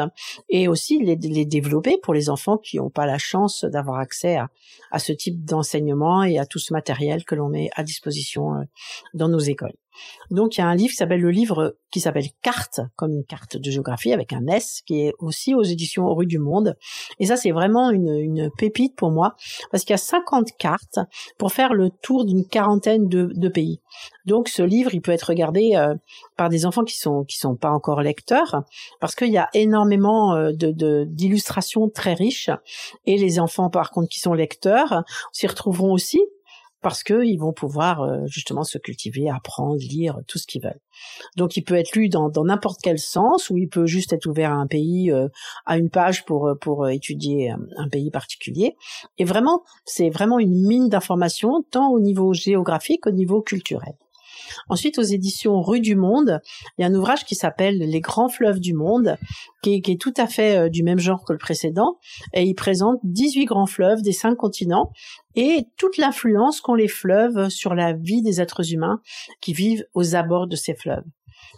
et 0.50 0.68
aussi 0.68 1.00
les, 1.00 1.16
les, 1.16 1.46
développer 1.46 1.98
pour 2.02 2.14
les 2.14 2.30
enfants 2.30 2.58
qui 2.58 2.78
n'ont 2.78 2.90
pas 2.90 3.06
la 3.06 3.18
chance 3.18 3.64
d'avoir 3.66 4.00
accès 4.00 4.36
à, 4.36 4.50
à 4.92 5.00
ce 5.00 5.14
type 5.14 5.46
d'enseignement 5.46 6.24
et 6.24 6.40
à 6.40 6.46
tout 6.46 6.60
ce 6.60 6.74
matériel 6.74 7.24
que 7.24 7.36
l'on 7.36 7.50
met 7.50 7.70
à 7.76 7.84
disposition 7.84 8.56
euh, 8.56 8.64
dans 9.14 9.30
nos 9.30 9.40
écoles. 9.40 9.74
Donc 10.30 10.58
il 10.58 10.62
y 10.62 10.64
a 10.64 10.68
un 10.68 10.76
livre 10.76 10.92
qui 10.92 10.98
s'appelle 10.98 11.22
le 11.22 11.32
livre 11.32 11.76
qui 11.92 12.00
s'appelle 12.00 12.28
Carte, 12.42 12.80
comme 12.96 13.12
une 13.12 13.26
carte 13.26 13.58
de 13.58 13.72
géographie 13.72 14.14
avec 14.14 14.34
un 14.34 14.48
S, 14.48 14.82
qui 14.86 15.02
est 15.02 15.14
aussi 15.20 15.54
aux 15.54 15.64
éditions 15.64 16.14
Rue 16.14 16.26
du 16.26 16.40
Monde. 16.40 16.76
Et 17.20 17.26
ça 17.26 17.36
c'est 17.36 17.52
vraiment 17.52 17.92
une, 17.92 18.16
une, 18.16 18.50
pépite 18.58 18.96
pour 18.96 19.12
moi, 19.12 19.36
parce 19.72 19.84
qu'il 19.84 19.94
y 19.94 19.96
a 19.96 19.98
50 19.98 20.58
cartes 20.58 21.00
pour 21.38 21.52
faire 21.52 21.74
le 21.74 21.90
tour 21.90 22.26
d'une 22.26 22.46
quarantaine 22.46 23.08
de, 23.08 23.32
de, 23.34 23.50
pays. 23.50 23.82
Donc 24.26 24.48
ce 24.48 24.62
livre, 24.62 24.94
il 24.94 25.02
peut 25.02 25.12
être 25.12 25.28
regardé 25.28 25.72
euh, 25.76 25.96
par 26.38 26.50
des 26.50 26.66
enfants 26.66 26.84
qui 26.84 26.98
sont 26.98 27.24
qui 27.26 27.38
sont 27.38 27.56
pas 27.56 27.72
encore 27.72 28.02
lecteurs, 28.02 28.64
parce 29.00 29.16
qu'il 29.16 29.32
y 29.32 29.38
a 29.38 29.50
énormément 29.54 30.36
euh, 30.36 30.52
de 30.54 31.04
d'illustrations 31.06 31.90
très 31.90 32.14
riches. 32.14 32.50
Et 33.06 33.18
les 33.18 33.40
enfants 33.40 33.70
par 33.70 33.92
contre 33.92 34.10
qui 34.10 34.20
sont 34.20 34.34
lecteurs 34.34 35.04
s'y 35.32 35.48
retrouveront 35.48 35.92
aussi 35.92 36.22
parce 36.82 37.04
qu'ils 37.04 37.40
vont 37.40 37.54
pouvoir 37.54 38.02
euh, 38.02 38.26
justement 38.26 38.64
se 38.64 38.78
cultiver, 38.78 39.30
apprendre, 39.30 39.78
lire 39.80 40.20
tout 40.28 40.38
ce 40.38 40.48
qu'ils 40.48 40.62
veulent. 40.62 40.80
Donc 41.38 41.58
il 41.58 41.64
peut 41.64 41.76
être 41.76 41.96
lu 41.96 42.10
dans 42.10 42.32
n'importe 42.44 42.80
quel 42.82 43.00
sens, 43.00 43.50
ou 43.50 43.58
il 43.58 43.68
peut 43.68 43.86
juste 43.86 44.14
être 44.14 44.26
ouvert 44.26 44.52
à 44.52 44.56
un 44.56 44.68
pays, 44.68 45.12
euh, 45.12 45.28
à 45.66 45.78
une 45.78 45.90
page 45.90 46.26
pour 46.26 46.48
euh, 46.48 46.56
pour 46.56 46.88
étudier 46.90 47.54
un 47.78 47.90
pays 47.90 48.12
particulier. 48.12 48.76
Et 49.18 49.26
vraiment, 49.26 49.64
c'est 49.86 50.10
vraiment 50.10 50.40
une 50.40 50.68
mine 50.68 50.90
d'informations, 50.90 51.64
tant 51.72 51.92
au 51.92 52.00
niveau 52.00 52.34
géographique 52.34 53.02
qu'au 53.04 53.12
niveau 53.12 53.42
culturel. 53.42 53.94
Ensuite, 54.70 54.98
aux 54.98 55.04
éditions 55.04 55.62
Rue 55.62 55.80
du 55.80 55.96
Monde, 55.96 56.40
il 56.78 56.82
y 56.82 56.86
a 56.86 56.88
un 56.88 56.94
ouvrage 56.94 57.26
qui 57.26 57.36
s'appelle 57.36 57.78
Les 57.78 58.02
grands 58.02 58.30
fleuves 58.30 58.60
du 58.60 58.74
monde, 58.74 59.18
qui 59.62 59.82
est, 59.86 60.02
tout 60.02 60.14
à 60.18 60.28
fait 60.28 60.58
euh, 60.58 60.70
du 60.70 60.84
même 60.84 61.00
genre 61.00 61.24
que 61.26 61.34
le 61.34 61.40
précédent, 61.40 61.98
et 62.34 62.44
il 62.44 62.56
présente 62.56 63.00
18 63.04 63.46
grands 63.46 63.68
fleuves 63.68 64.02
des 64.02 64.12
cinq 64.12 64.36
continents 64.36 64.92
et 65.36 65.68
toute 65.78 65.98
l'influence 65.98 66.62
qu'ont 66.62 66.76
les 66.76 66.88
fleuves 66.88 67.50
sur 67.50 67.76
la 67.76 67.94
vie 67.94 68.22
des 68.22 68.42
êtres 68.42 68.74
humains 68.74 69.02
qui 69.40 69.54
vivent 69.54 69.86
aux 69.94 70.16
abords 70.16 70.48
de 70.48 70.56
ces 70.56 70.74
fleuves. 70.74 71.04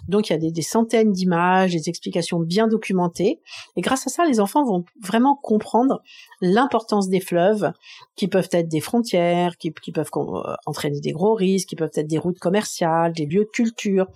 Donc 0.08 0.30
il 0.30 0.34
y 0.34 0.36
a 0.36 0.52
des, 0.52 0.62
centaines 0.62 1.12
d'images, 1.12 1.74
des 1.74 1.90
explications 1.90 2.40
bien 2.40 2.68
documentées. 2.68 3.42
Et 3.76 3.82
grâce 3.82 4.08
à 4.08 4.10
ça, 4.10 4.26
les 4.26 4.40
enfants 4.40 4.64
vont 4.66 4.84
vraiment 5.02 5.36
comprendre 5.36 6.02
l'importance 6.42 7.10
des 7.10 7.20
fleuves, 7.20 7.72
qui 8.16 8.28
peuvent 8.28 8.50
être 8.52 8.68
des 8.68 8.82
frontières, 8.82 9.58
qui, 9.58 9.72
peuvent 9.72 10.10
euh, 10.16 10.54
entraîner 10.66 11.00
des 11.00 11.12
gros 11.12 11.34
risques, 11.34 11.70
qui 11.70 11.76
peuvent 11.76 11.92
être 11.96 12.08
des 12.08 12.18
routes 12.18 12.40
commerciales, 12.40 13.14
des 13.14 13.26
lieux 13.26 13.46
de 13.46 13.50
culture, 13.50 14.08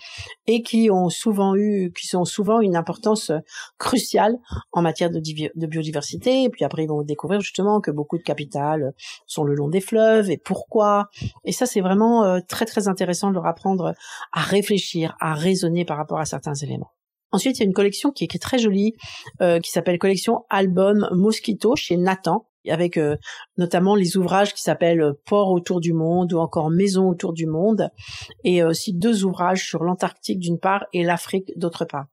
et 0.45 0.61
qui 0.61 0.89
ont 0.91 1.09
souvent 1.09 1.55
eu, 1.55 1.91
qui 1.97 2.07
sont 2.07 2.25
souvent 2.25 2.59
une 2.59 2.75
importance 2.75 3.29
euh, 3.29 3.39
cruciale 3.77 4.37
en 4.71 4.81
matière 4.81 5.09
de, 5.09 5.19
biodiversité. 5.67 6.43
Et 6.43 6.49
puis 6.49 6.65
après, 6.65 6.83
ils 6.83 6.89
vont 6.89 7.01
découvrir 7.01 7.39
justement 7.39 7.79
que 7.81 7.91
beaucoup 7.91 8.17
de 8.17 8.23
capitales 8.23 8.93
sont 9.25 9.43
le 9.43 9.55
long 9.55 9.69
des 9.69 9.81
fleuves 9.81 10.29
et 10.29 10.37
pourquoi. 10.37 11.09
Et 11.45 11.51
ça, 11.51 11.65
c'est 11.65 11.81
vraiment 11.81 12.23
euh, 12.23 12.39
très 12.47 12.65
très 12.65 12.87
intéressant 12.87 13.29
de 13.29 13.35
leur 13.35 13.45
apprendre 13.45 13.93
à 14.33 14.41
réfléchir, 14.41 15.15
à 15.19 15.33
raisonner 15.33 15.56
par 15.85 15.97
rapport 15.97 16.19
à 16.19 16.25
certains 16.25 16.55
éléments. 16.55 16.91
Ensuite, 17.31 17.57
il 17.57 17.59
y 17.59 17.63
a 17.63 17.67
une 17.67 17.73
collection 17.73 18.11
qui 18.11 18.23
est, 18.23 18.41
très 18.41 18.57
jolie, 18.57 18.93
euh, 19.41 19.59
qui 19.59 19.71
s'appelle 19.71 19.99
collection 19.99 20.45
Album 20.49 21.09
Mosquito 21.11 21.75
chez 21.75 21.97
Nathan, 21.97 22.47
avec 22.69 22.97
euh, 22.97 23.17
notamment 23.57 23.95
les 23.95 24.17
ouvrages 24.17 24.53
qui 24.53 24.61
s'appellent 24.61 25.01
euh, 25.01 25.13
Port 25.25 25.51
autour 25.51 25.81
du 25.81 25.93
monde 25.93 26.33
ou 26.33 26.37
encore 26.37 26.69
Maison 26.69 27.09
autour 27.09 27.33
du 27.33 27.45
monde, 27.45 27.89
et 28.45 28.63
aussi 28.63 28.93
deux 28.93 29.25
ouvrages 29.25 29.67
sur 29.67 29.83
l'Antarctique 29.83 30.39
d'une 30.39 30.59
part 30.59 30.85
et 30.93 31.03
l'Afrique 31.03 31.51
d'autre 31.57 31.83
part. 31.83 32.05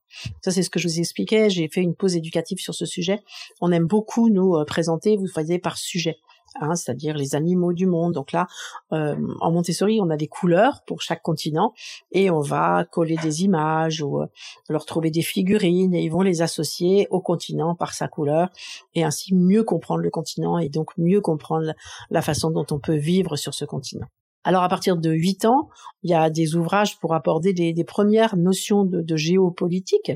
Ça, 0.43 0.51
c'est 0.51 0.63
ce 0.63 0.69
que 0.69 0.79
je 0.79 0.87
vous 0.87 0.99
expliquais. 0.99 1.49
J'ai 1.49 1.69
fait 1.69 1.81
une 1.81 1.95
pause 1.95 2.17
éducative 2.17 2.57
sur 2.57 2.73
ce 2.73 2.85
sujet. 2.85 3.19
On 3.61 3.71
aime 3.71 3.85
beaucoup 3.85 4.29
nous 4.29 4.63
présenter, 4.65 5.15
vous 5.15 5.27
voyez, 5.33 5.59
par 5.59 5.77
sujet. 5.77 6.17
Hein, 6.61 6.75
c'est-à-dire 6.75 7.17
les 7.17 7.35
animaux 7.35 7.73
du 7.73 7.85
monde. 7.85 8.13
Donc 8.13 8.31
là, 8.31 8.47
euh, 8.93 9.15
en 9.41 9.51
Montessori, 9.51 9.99
on 10.01 10.09
a 10.09 10.15
des 10.15 10.27
couleurs 10.27 10.83
pour 10.85 11.01
chaque 11.01 11.21
continent 11.21 11.73
et 12.11 12.29
on 12.29 12.39
va 12.39 12.85
coller 12.85 13.17
des 13.17 13.43
images 13.43 14.01
ou 14.01 14.21
euh, 14.21 14.27
leur 14.69 14.85
trouver 14.85 15.11
des 15.11 15.21
figurines 15.21 15.93
et 15.93 16.03
ils 16.03 16.11
vont 16.11 16.21
les 16.21 16.41
associer 16.41 17.07
au 17.09 17.19
continent 17.19 17.75
par 17.75 17.93
sa 17.93 18.07
couleur 18.07 18.49
et 18.93 19.03
ainsi 19.03 19.35
mieux 19.35 19.63
comprendre 19.63 20.01
le 20.01 20.09
continent 20.09 20.57
et 20.57 20.69
donc 20.69 20.91
mieux 20.97 21.19
comprendre 21.19 21.73
la 22.09 22.21
façon 22.21 22.51
dont 22.51 22.65
on 22.71 22.79
peut 22.79 22.95
vivre 22.95 23.35
sur 23.35 23.53
ce 23.53 23.65
continent. 23.65 24.07
Alors 24.45 24.63
à 24.63 24.69
partir 24.69 24.95
de 24.95 25.11
8 25.11 25.45
ans, 25.45 25.69
il 26.03 26.11
y 26.11 26.13
a 26.13 26.29
des 26.29 26.55
ouvrages 26.55 26.99
pour 26.99 27.13
aborder 27.15 27.51
des, 27.51 27.83
premières 27.83 28.37
notions 28.37 28.85
de, 28.85 29.01
de, 29.01 29.15
géopolitique. 29.17 30.11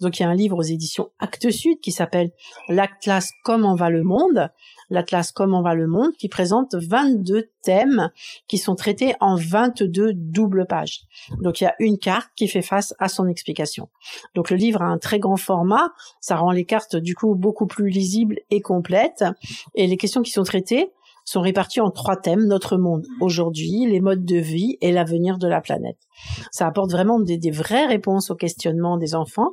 Donc 0.00 0.18
il 0.18 0.22
y 0.22 0.24
a 0.24 0.28
un 0.28 0.34
livre 0.34 0.56
aux 0.56 0.62
éditions 0.62 1.10
Actes 1.18 1.50
Sud 1.50 1.80
qui 1.80 1.90
s'appelle 1.90 2.30
L'Atlas 2.68 3.30
Comment 3.44 3.74
va 3.74 3.90
le 3.90 4.04
monde? 4.04 4.50
l'Atlas 4.92 5.32
Comment 5.32 5.62
va 5.62 5.74
le 5.74 5.86
monde, 5.86 6.12
qui 6.18 6.28
présente 6.28 6.74
22 6.74 7.48
thèmes 7.62 8.10
qui 8.46 8.58
sont 8.58 8.74
traités 8.74 9.14
en 9.20 9.36
22 9.36 10.12
doubles 10.14 10.66
pages. 10.66 11.00
Donc 11.40 11.60
il 11.60 11.64
y 11.64 11.66
a 11.66 11.74
une 11.78 11.98
carte 11.98 12.30
qui 12.36 12.46
fait 12.46 12.62
face 12.62 12.94
à 12.98 13.08
son 13.08 13.26
explication. 13.26 13.88
Donc 14.34 14.50
le 14.50 14.56
livre 14.56 14.82
a 14.82 14.86
un 14.86 14.98
très 14.98 15.18
grand 15.18 15.36
format, 15.36 15.92
ça 16.20 16.36
rend 16.36 16.52
les 16.52 16.64
cartes 16.64 16.96
du 16.96 17.14
coup 17.14 17.34
beaucoup 17.34 17.66
plus 17.66 17.88
lisibles 17.88 18.40
et 18.50 18.60
complètes. 18.60 19.24
Et 19.74 19.86
les 19.86 19.96
questions 19.96 20.22
qui 20.22 20.30
sont 20.30 20.44
traitées 20.44 20.92
sont 21.24 21.40
réparties 21.40 21.80
en 21.80 21.90
trois 21.90 22.16
thèmes, 22.16 22.46
notre 22.46 22.76
monde 22.76 23.06
aujourd'hui, 23.20 23.86
les 23.88 24.00
modes 24.00 24.24
de 24.24 24.36
vie 24.36 24.78
et 24.80 24.92
l'avenir 24.92 25.38
de 25.38 25.48
la 25.48 25.60
planète. 25.60 25.98
Ça 26.50 26.66
apporte 26.66 26.90
vraiment 26.90 27.20
des, 27.20 27.38
vraies 27.50 27.86
réponses 27.86 28.30
aux 28.30 28.36
questionnements 28.36 28.96
des 28.96 29.14
enfants 29.14 29.52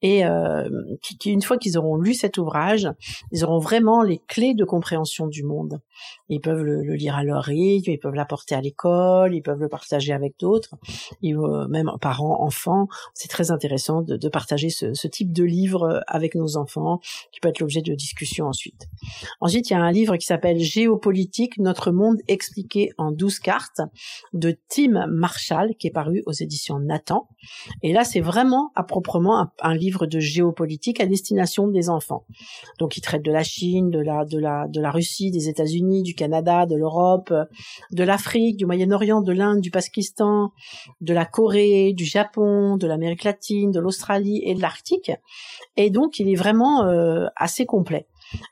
et 0.00 0.24
euh, 0.24 0.68
qui, 1.02 1.30
une 1.30 1.42
fois 1.42 1.58
qu'ils 1.58 1.76
auront 1.76 1.96
lu 1.96 2.14
cet 2.14 2.38
ouvrage, 2.38 2.88
ils 3.32 3.44
auront 3.44 3.58
vraiment 3.58 4.02
les 4.02 4.20
clés 4.28 4.54
de 4.54 4.64
compréhension 4.64 5.26
du 5.26 5.42
monde. 5.42 5.80
Ils 6.28 6.40
peuvent 6.40 6.62
le, 6.62 6.82
lire 6.94 7.16
à 7.16 7.24
leur 7.24 7.42
rythme, 7.42 7.90
ils 7.90 7.98
peuvent 7.98 8.14
l'apporter 8.14 8.54
à 8.54 8.60
l'école, 8.60 9.34
ils 9.34 9.42
peuvent 9.42 9.60
le 9.60 9.68
partager 9.68 10.12
avec 10.12 10.34
d'autres, 10.38 10.76
euh, 11.24 11.68
même 11.68 11.90
parents, 12.00 12.42
enfants. 12.42 12.88
C'est 13.14 13.28
très 13.28 13.50
intéressant 13.50 14.02
de, 14.02 14.16
de 14.16 14.28
partager 14.28 14.70
ce, 14.70 14.94
ce, 14.94 15.08
type 15.08 15.32
de 15.32 15.44
livre 15.44 16.02
avec 16.06 16.34
nos 16.34 16.56
enfants, 16.56 17.00
qui 17.32 17.40
peut 17.40 17.48
être 17.48 17.60
l'objet 17.60 17.82
de 17.82 17.94
discussions 17.94 18.46
ensuite. 18.46 18.88
Ensuite, 19.40 19.70
il 19.70 19.72
y 19.72 19.76
a 19.76 19.80
un 19.80 19.92
livre 19.92 20.16
qui 20.16 20.26
s'appelle 20.26 20.58
Géopolitique, 20.58 21.07
notre 21.58 21.90
monde 21.90 22.18
expliqué 22.28 22.92
en 22.98 23.10
12 23.10 23.40
cartes 23.40 23.80
de 24.32 24.56
Tim 24.68 25.06
Marshall, 25.08 25.74
qui 25.78 25.88
est 25.88 25.92
paru 25.92 26.22
aux 26.26 26.32
éditions 26.32 26.78
Nathan. 26.78 27.28
Et 27.82 27.92
là, 27.92 28.04
c'est 28.04 28.20
vraiment 28.20 28.70
à 28.74 28.84
proprement 28.84 29.40
un, 29.40 29.52
un 29.60 29.74
livre 29.74 29.88
livre 29.88 30.06
de 30.06 30.20
géopolitique 30.20 31.00
à 31.00 31.06
destination 31.06 31.66
des 31.66 31.88
enfants. 31.88 32.24
Donc 32.78 32.98
il 32.98 33.00
traite 33.00 33.22
de 33.22 33.32
la 33.32 33.42
Chine, 33.42 33.90
de 33.90 34.00
la 34.00 34.26
de 34.26 34.38
la 34.38 34.66
de 34.68 34.80
la 34.82 34.90
Russie, 34.90 35.30
des 35.30 35.48
États-Unis, 35.48 36.02
du 36.02 36.14
Canada, 36.14 36.66
de 36.66 36.76
l'Europe, 36.76 37.32
de 37.90 38.04
l'Afrique, 38.04 38.58
du 38.58 38.66
Moyen-Orient, 38.66 39.22
de 39.22 39.32
l'Inde, 39.32 39.60
du 39.60 39.70
Pakistan, 39.70 40.52
de 41.00 41.14
la 41.14 41.24
Corée, 41.24 41.94
du 41.94 42.04
Japon, 42.04 42.76
de 42.76 42.86
l'Amérique 42.86 43.24
latine, 43.24 43.70
de 43.70 43.80
l'Australie 43.80 44.42
et 44.44 44.54
de 44.54 44.60
l'Arctique. 44.60 45.10
Et 45.76 45.88
donc 45.88 46.18
il 46.18 46.28
est 46.28 46.40
vraiment 46.44 46.84
euh, 46.84 47.26
assez 47.36 47.64
complet. 47.64 48.06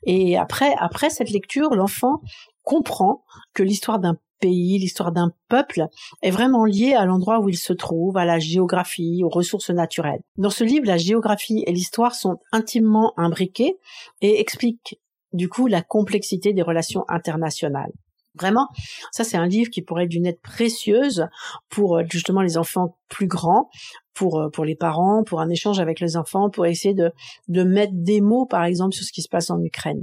Et 0.04 0.36
après 0.36 0.74
après 0.78 1.10
cette 1.10 1.30
lecture, 1.30 1.74
l'enfant 1.74 2.20
comprend 2.62 3.24
que 3.54 3.62
l'histoire 3.62 3.98
d'un 3.98 4.16
pays, 4.40 4.78
l'histoire 4.78 5.12
d'un 5.12 5.32
peuple 5.48 5.86
est 6.22 6.30
vraiment 6.30 6.64
liée 6.64 6.94
à 6.94 7.04
l'endroit 7.06 7.40
où 7.40 7.48
il 7.48 7.56
se 7.56 7.72
trouve, 7.72 8.16
à 8.16 8.24
la 8.24 8.38
géographie, 8.38 9.22
aux 9.24 9.28
ressources 9.28 9.70
naturelles. 9.70 10.20
Dans 10.36 10.50
ce 10.50 10.64
livre, 10.64 10.86
la 10.86 10.98
géographie 10.98 11.64
et 11.66 11.72
l'histoire 11.72 12.14
sont 12.14 12.38
intimement 12.52 13.12
imbriquées 13.16 13.78
et 14.20 14.40
expliquent 14.40 15.00
du 15.32 15.48
coup 15.48 15.66
la 15.66 15.82
complexité 15.82 16.52
des 16.52 16.62
relations 16.62 17.04
internationales. 17.08 17.92
Vraiment, 18.38 18.68
ça 19.12 19.24
c'est 19.24 19.36
un 19.36 19.46
livre 19.46 19.70
qui 19.70 19.82
pourrait 19.82 20.04
être 20.04 20.10
d'une 20.10 20.26
aide 20.26 20.40
précieuse 20.40 21.26
pour 21.68 21.96
euh, 21.96 22.02
justement 22.10 22.42
les 22.42 22.58
enfants 22.58 22.96
plus 23.08 23.26
grands, 23.26 23.68
pour 24.14 24.40
euh, 24.40 24.48
pour 24.50 24.64
les 24.64 24.76
parents, 24.76 25.22
pour 25.24 25.40
un 25.40 25.48
échange 25.48 25.80
avec 25.80 26.00
les 26.00 26.16
enfants, 26.16 26.50
pour 26.50 26.66
essayer 26.66 26.94
de 26.94 27.12
de 27.48 27.62
mettre 27.62 27.92
des 27.94 28.20
mots 28.20 28.46
par 28.46 28.64
exemple 28.64 28.94
sur 28.94 29.04
ce 29.04 29.12
qui 29.12 29.22
se 29.22 29.28
passe 29.28 29.50
en 29.50 29.60
Ukraine. 29.62 30.02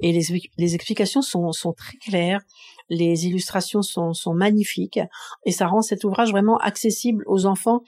Et 0.00 0.10
les, 0.12 0.22
les 0.58 0.74
explications 0.74 1.22
sont, 1.22 1.52
sont 1.52 1.72
très 1.72 1.96
claires, 1.98 2.40
les 2.88 3.26
illustrations 3.26 3.82
sont, 3.82 4.14
sont 4.14 4.34
magnifiques 4.34 4.98
et 5.44 5.52
ça 5.52 5.66
rend 5.66 5.82
cet 5.82 6.02
ouvrage 6.04 6.30
vraiment 6.30 6.56
accessible 6.56 7.22
aux 7.26 7.46
enfants 7.46 7.82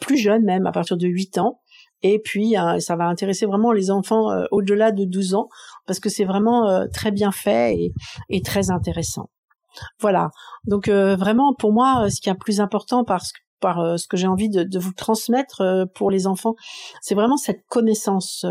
plus 0.00 0.16
jeunes 0.16 0.42
même, 0.42 0.66
à 0.66 0.72
partir 0.72 0.96
de 0.96 1.06
8 1.06 1.38
ans. 1.38 1.60
Et 2.02 2.18
puis, 2.18 2.58
euh, 2.58 2.80
ça 2.80 2.96
va 2.96 3.06
intéresser 3.06 3.46
vraiment 3.46 3.72
les 3.72 3.90
enfants 3.90 4.28
au-delà 4.50 4.90
de 4.90 5.04
12 5.04 5.34
ans 5.34 5.48
parce 5.86 6.00
que 6.00 6.08
c'est 6.08 6.24
vraiment 6.24 6.68
euh, 6.68 6.86
très 6.92 7.10
bien 7.10 7.32
fait 7.32 7.92
et, 8.28 8.42
très 8.42 8.70
intéressant. 8.70 9.30
Voilà. 10.00 10.30
Donc 10.66 10.88
vraiment, 10.88 11.52
pour 11.54 11.72
moi, 11.72 12.08
ce 12.08 12.20
qui 12.20 12.30
est 12.30 12.34
plus 12.34 12.60
important, 12.60 13.04
parce 13.04 13.32
que 13.32 13.38
par 13.60 13.98
ce 13.98 14.06
que 14.06 14.16
j'ai 14.16 14.26
envie 14.26 14.50
de, 14.50 14.78
vous 14.78 14.92
transmettre 14.92 15.86
pour 15.94 16.10
les 16.10 16.26
enfants, 16.26 16.54
c'est 17.00 17.14
vraiment 17.14 17.36
cette 17.36 17.64
connaissance 17.66 18.44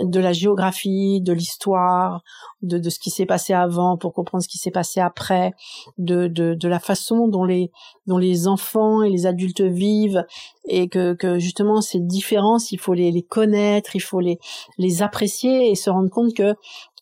de 0.00 0.20
la 0.20 0.32
géographie, 0.32 1.20
de 1.22 1.32
l'histoire, 1.32 2.22
de, 2.62 2.78
de, 2.78 2.90
ce 2.90 2.98
qui 2.98 3.10
s'est 3.10 3.26
passé 3.26 3.52
avant 3.52 3.96
pour 3.96 4.12
comprendre 4.12 4.42
ce 4.42 4.48
qui 4.48 4.58
s'est 4.58 4.70
passé 4.70 5.00
après, 5.00 5.52
de, 5.98 6.26
de, 6.28 6.54
de, 6.54 6.68
la 6.68 6.78
façon 6.78 7.28
dont 7.28 7.44
les, 7.44 7.70
dont 8.06 8.18
les 8.18 8.46
enfants 8.46 9.02
et 9.02 9.10
les 9.10 9.26
adultes 9.26 9.62
vivent 9.62 10.24
et 10.66 10.88
que, 10.88 11.14
que 11.14 11.38
justement 11.38 11.80
ces 11.80 12.00
différences, 12.00 12.72
il 12.72 12.78
faut 12.78 12.94
les, 12.94 13.10
les 13.10 13.22
connaître, 13.22 13.96
il 13.96 14.00
faut 14.00 14.20
les, 14.20 14.38
les 14.78 15.02
apprécier 15.02 15.70
et 15.70 15.74
se 15.74 15.90
rendre 15.90 16.10
compte 16.10 16.34
que 16.34 16.54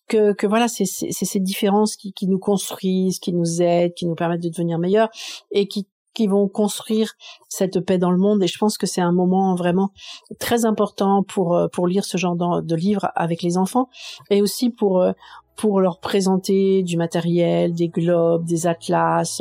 que, 0.07 0.35
que 0.35 0.47
voilà, 0.47 0.69
c'est 0.69 0.85
ces 0.85 1.41
différences 1.41 1.97
qui, 1.97 2.13
qui 2.13 2.27
nous 2.27 2.39
construisent, 2.39 3.19
qui 3.19 3.33
nous 3.33 3.63
aident, 3.63 3.95
qui 3.95 4.07
nous 4.07 4.15
permettent 4.15 4.43
de 4.43 4.51
devenir 4.51 4.79
meilleurs 4.79 5.09
et 5.51 5.67
qui 5.67 5.87
qui 6.15 6.27
vont 6.27 6.49
construire 6.49 7.13
cette 7.49 7.81
paix 7.81 7.99
dans 7.99 8.11
le 8.11 8.19
monde. 8.19 8.43
Et 8.43 8.47
je 8.47 8.59
pense 8.59 8.79
que 8.79 8.87
c'est 8.87 9.01
un 9.01 9.13
moment 9.13 9.55
vraiment 9.55 9.91
très 10.39 10.65
important 10.65 11.23
pour 11.23 11.57
euh, 11.57 11.69
pour 11.69 11.87
lire 11.87 12.05
ce 12.05 12.17
genre 12.17 12.37
de, 12.37 12.75
livres 12.75 13.11
avec 13.15 13.43
les 13.43 13.59
enfants 13.59 13.89
et 14.31 14.41
aussi 14.43 14.71
pour 14.71 15.03
euh, 15.03 15.13
pour 15.57 15.81
leur 15.81 16.01
présenter 16.01 16.83
du 16.83 16.97
matériel, 16.97 17.75
des 17.75 17.87
globes, 17.87 18.45
des 18.45 18.67
atlas, 18.67 19.41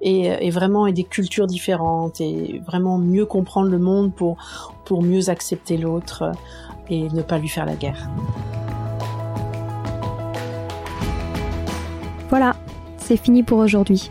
et, 0.00 0.26
et, 0.26 0.50
vraiment 0.50 0.86
et 0.86 0.92
des 0.92 1.02
cultures 1.02 1.48
différentes, 1.48 2.20
et 2.20 2.60
vraiment 2.64 2.96
mieux 2.96 3.26
comprendre 3.26 3.68
le 3.68 3.78
monde 3.78 4.14
pour 4.14 4.36
pour 4.84 5.02
mieux 5.02 5.30
accepter 5.30 5.76
l'autre 5.76 6.30
et 6.88 7.08
ne 7.08 7.22
pas 7.22 7.38
lui 7.38 7.48
faire 7.48 7.66
la 7.66 7.74
guerre. 7.74 8.08
Voilà, 12.28 12.56
c'est 12.98 13.16
fini 13.16 13.42
pour 13.42 13.58
aujourd'hui. 13.58 14.10